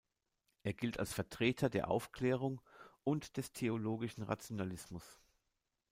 [0.63, 2.59] Er gilt als Vertreter der Aufklärung
[3.03, 5.21] und des theologischen Rationalismus.